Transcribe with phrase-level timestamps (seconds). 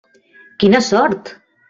[0.63, 1.31] Quina sort!